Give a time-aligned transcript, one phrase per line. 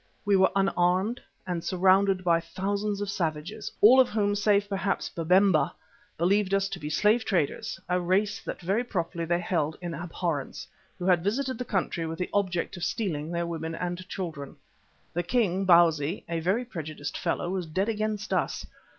[0.25, 5.75] We were unarmed and surrounded by thousands of savages, all of whom save perhaps Babemba,
[6.17, 10.67] believed us to be slave traders, a race that very properly they held in abhorrence,
[10.97, 14.55] who had visited the country with the object of stealing their women and children.
[15.13, 18.65] The king, Bausi, a very prejudiced fellow, was dead against us.